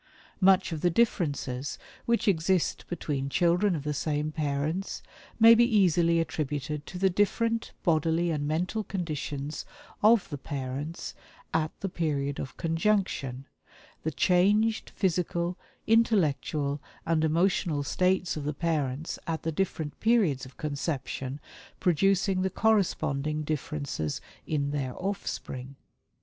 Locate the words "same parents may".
3.93-5.53